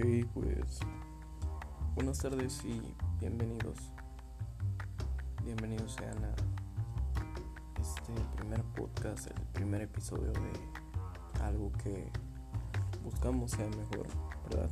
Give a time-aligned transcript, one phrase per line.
[0.00, 0.78] Ok, pues
[1.96, 2.80] buenas tardes y
[3.18, 3.76] bienvenidos.
[5.44, 6.34] Bienvenidos sean a
[7.80, 12.12] este primer podcast, el primer episodio de algo que
[13.02, 14.06] buscamos sea mejor,
[14.48, 14.70] ¿verdad?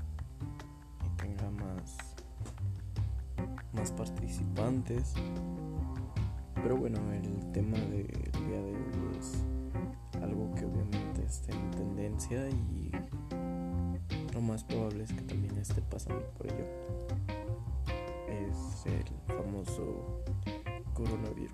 [1.04, 1.96] Y tenga más
[3.72, 5.14] más participantes.
[6.54, 9.42] Pero bueno, el tema del día de hoy es
[10.22, 12.85] algo que obviamente está en tendencia y
[14.46, 16.64] más probable es que también esté pasando por ello.
[18.28, 20.22] Es el famoso
[20.94, 21.52] coronavirus.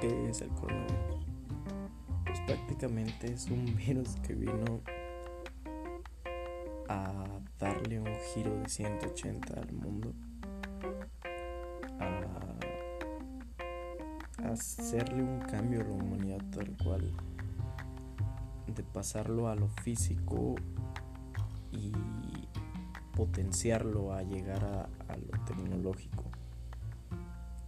[0.00, 1.26] ¿Qué es el coronavirus?
[2.26, 4.80] Pues prácticamente es un virus que vino
[6.88, 10.12] a darle un giro de 180 al mundo.
[14.38, 17.14] A hacerle un cambio a la humanidad tal cual
[18.74, 20.54] de pasarlo a lo físico
[21.72, 21.92] y
[23.14, 26.24] potenciarlo a llegar a, lo tecnológico.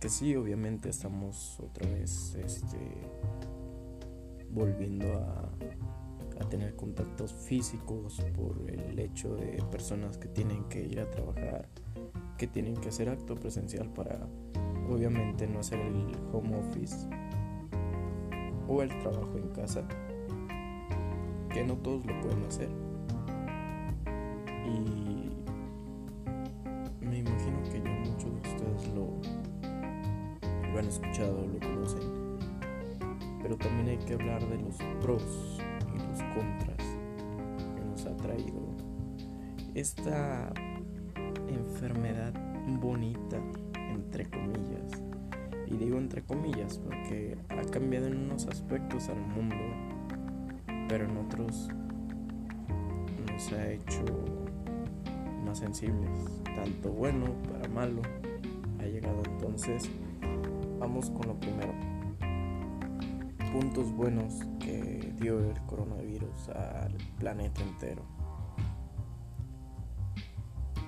[0.01, 2.79] Que sí, obviamente estamos otra vez este,
[4.51, 5.51] volviendo a,
[6.41, 11.69] a tener contactos físicos por el hecho de personas que tienen que ir a trabajar,
[12.37, 14.27] que tienen que hacer acto presencial para
[14.91, 17.09] obviamente no hacer el home office
[18.69, 19.87] o el trabajo en casa
[21.55, 22.69] que no todos lo pueden hacer.
[24.67, 24.81] Y
[27.07, 29.21] me imagino que ya muchos de ustedes lo,
[30.73, 32.03] lo han escuchado, lo conocen.
[33.41, 35.61] Pero también hay que hablar de los pros
[35.95, 36.99] y los contras
[37.77, 38.75] que nos ha traído
[39.75, 40.53] esta
[41.47, 42.35] enfermedad
[42.81, 43.41] bonita,
[43.93, 45.05] entre comillas.
[45.69, 49.94] Y digo entre comillas porque ha cambiado en unos aspectos al mundo
[50.89, 51.69] pero en otros
[53.31, 54.05] nos ha hecho
[55.45, 58.03] más sensibles, tanto bueno para malo.
[58.81, 59.89] Ha llegado entonces,
[60.79, 61.73] vamos con lo primero.
[63.53, 68.03] Puntos buenos que dio el coronavirus al planeta entero.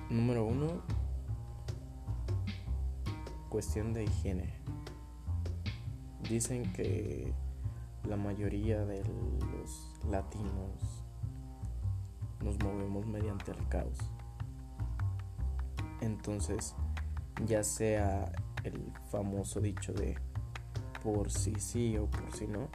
[0.09, 0.83] Número uno,
[3.49, 4.53] cuestión de higiene.
[6.29, 7.33] Dicen que
[8.07, 11.03] la mayoría de los latinos
[12.43, 13.97] nos movemos mediante el caos.
[16.01, 16.75] Entonces,
[17.45, 18.31] ya sea
[18.63, 20.17] el famoso dicho de
[21.03, 22.69] por si sí o por si no,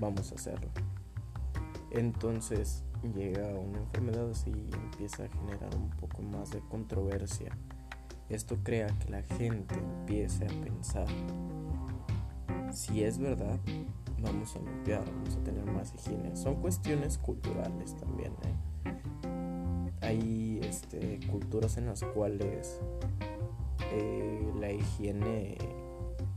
[0.00, 0.70] vamos a hacerlo.
[1.90, 7.56] Entonces llega una enfermedad así y empieza a generar un poco más de controversia.
[8.28, 11.08] Esto crea que la gente empiece a pensar
[12.72, 13.58] si es verdad
[14.22, 16.36] vamos a limpiar, vamos a tener más higiene.
[16.36, 18.32] Son cuestiones culturales también.
[18.42, 19.94] ¿eh?
[20.02, 22.80] Hay este, culturas en las cuales
[23.92, 25.56] eh, la higiene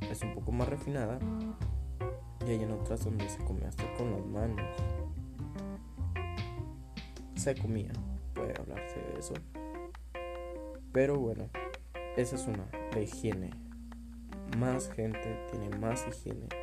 [0.10, 1.20] es un poco más refinada
[2.46, 4.66] y hay en otras donde se come hasta con las manos.
[7.36, 7.92] Se comía,
[8.34, 9.34] puede hablarse de eso.
[10.92, 11.50] Pero bueno,
[12.16, 13.50] esa es una, la higiene.
[14.58, 16.63] Más gente tiene más higiene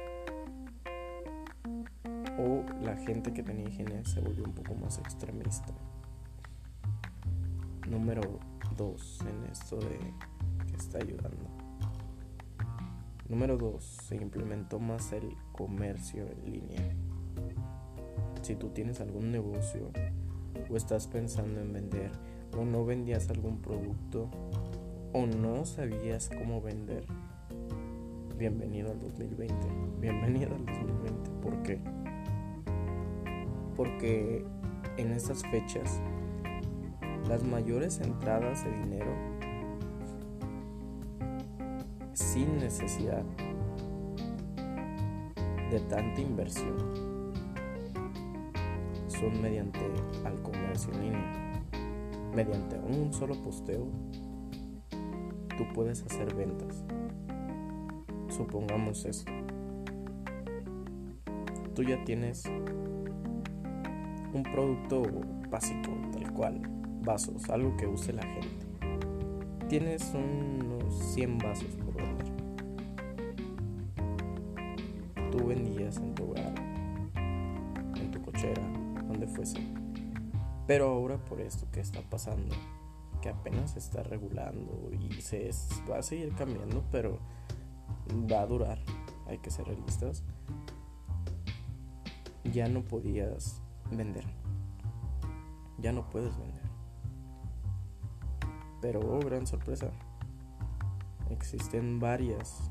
[2.41, 5.75] o la gente que tenía higiene se volvió un poco más extremista.
[7.89, 8.41] Número
[8.77, 9.99] 2 en esto de
[10.67, 11.51] que está ayudando.
[13.29, 13.85] Número 2.
[13.85, 16.97] Se implementó más el comercio en línea.
[18.43, 19.91] Si tú tienes algún negocio
[20.69, 22.11] o estás pensando en vender
[22.57, 24.31] o no vendías algún producto
[25.13, 27.05] o no sabías cómo vender,
[28.39, 29.55] bienvenido al 2020.
[30.01, 31.31] Bienvenido al 2020.
[31.43, 32.00] ¿Por qué?
[33.81, 34.45] Porque
[34.99, 36.03] en esas fechas
[37.27, 39.11] las mayores entradas de dinero
[42.13, 43.25] sin necesidad
[45.71, 46.77] de tanta inversión
[49.07, 49.81] son mediante
[50.27, 51.63] al comercio en línea.
[52.35, 53.87] Mediante un solo posteo,
[55.57, 56.85] tú puedes hacer ventas.
[58.29, 59.33] Supongamos esto.
[61.75, 62.45] Tú ya tienes
[64.33, 65.03] un producto
[65.51, 66.61] básico, tal cual,
[67.03, 68.67] vasos, algo que use la gente.
[69.69, 72.27] Tienes unos 100 vasos por vender.
[75.31, 76.55] Tú vendías en tu hogar,
[77.97, 78.63] en tu cochera,
[79.09, 79.59] donde fuese.
[80.67, 82.55] Pero ahora por esto que está pasando,
[83.21, 85.51] que apenas se está regulando y se
[85.91, 87.19] va a seguir cambiando, pero
[88.31, 88.79] va a durar,
[89.27, 90.25] hay que ser realistas.
[92.45, 93.61] Ya no podías
[93.97, 94.25] vender.
[95.79, 96.61] ya no puedes vender.
[98.81, 99.91] Pero, oh, gran sorpresa,
[101.31, 102.71] existen varias,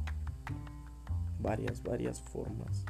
[1.40, 2.86] varias, varias formas,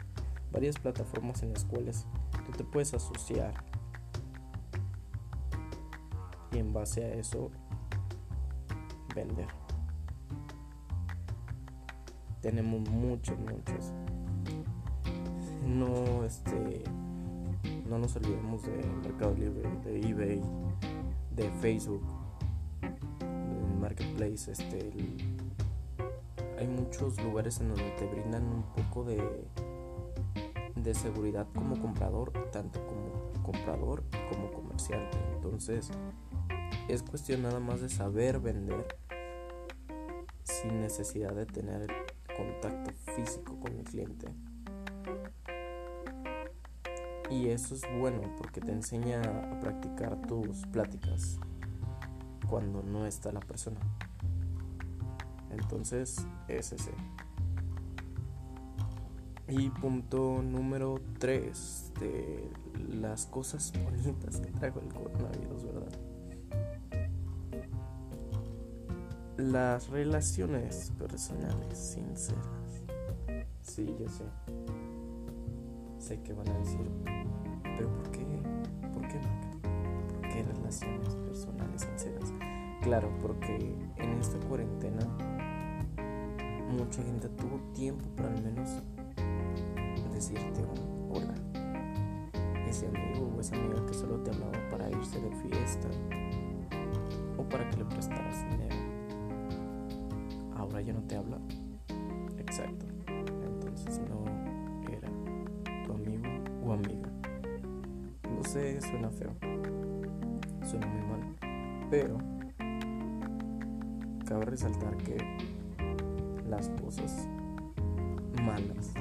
[0.52, 2.06] varias plataformas en las cuales
[2.46, 3.54] tú te puedes asociar
[6.52, 7.52] y en base a eso
[9.16, 9.48] vender.
[12.42, 13.94] Tenemos muchos, muchos.
[15.66, 16.84] No, este,
[17.90, 20.42] no nos olvidemos de Mercado Libre, de eBay,
[21.36, 22.04] de Facebook,
[22.82, 24.92] del Marketplace, este,
[26.60, 29.20] hay muchos lugares en donde te brindan un poco de,
[30.76, 35.18] de seguridad como comprador, tanto como comprador como comerciante.
[35.34, 35.90] Entonces,
[36.88, 38.86] es cuestión nada más de saber vender
[40.44, 41.88] sin necesidad de tener
[42.38, 44.28] contacto físico con el cliente.
[47.30, 51.40] Y eso es bueno porque te enseña a practicar tus pláticas
[52.50, 53.80] cuando no está la persona.
[55.52, 56.92] Entonces, es ese.
[59.48, 62.52] Y punto número 3 de
[63.00, 66.00] las cosas bonitas que trajo el coronavirus, ¿verdad?
[69.38, 72.84] Las relaciones personales sinceras.
[73.62, 74.26] Sí, yo sé.
[76.10, 76.90] Sé que van a decir,
[77.78, 78.26] pero ¿por qué?
[78.92, 79.20] ¿Por qué,
[80.12, 82.34] ¿Por qué relaciones personales sinceras?
[82.82, 85.02] Claro, porque en esta cuarentena
[86.72, 88.82] mucha gente tuvo tiempo para al menos
[90.12, 91.36] decirte un hola.
[92.68, 95.90] Ese amigo o esa amiga que solo te hablaba para irse de fiesta
[97.38, 98.76] o para que le prestaras dinero
[100.56, 101.38] ahora ya no te habla.
[102.40, 102.88] Exacto.
[103.44, 104.29] Entonces no
[106.74, 107.10] amiga.
[108.24, 109.36] No sé, suena feo.
[110.64, 111.36] Suena muy mal.
[111.90, 112.18] Pero
[114.26, 115.18] cabe resaltar que
[116.48, 117.28] las cosas
[118.44, 118.94] malas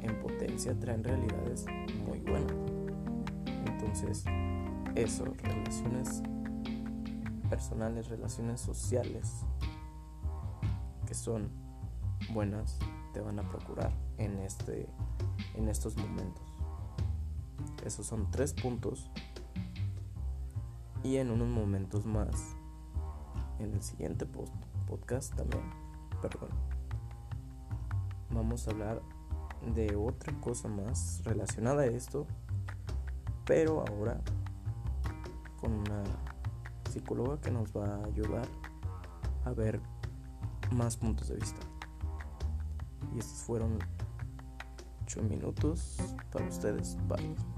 [0.00, 1.66] en potencia traen realidades
[2.06, 2.56] muy buenas.
[3.66, 4.24] Entonces,
[4.94, 6.22] eso, relaciones
[7.48, 9.44] personales, relaciones sociales,
[11.14, 11.50] son
[12.32, 12.78] buenas
[13.12, 14.88] te van a procurar en este
[15.54, 16.51] en estos momentos.
[17.84, 19.10] Esos son tres puntos.
[21.02, 22.54] Y en unos momentos más,
[23.58, 24.54] en el siguiente post,
[24.86, 25.62] podcast también,
[26.20, 26.50] perdón,
[28.30, 29.02] vamos a hablar
[29.74, 32.26] de otra cosa más relacionada a esto,
[33.44, 34.20] pero ahora
[35.60, 36.02] con una
[36.90, 38.46] psicóloga que nos va a ayudar
[39.44, 39.80] a ver
[40.72, 41.60] más puntos de vista.
[43.14, 43.78] Y estos fueron
[45.04, 45.98] 8 minutos
[46.30, 46.96] para ustedes.
[47.08, 47.51] Bye.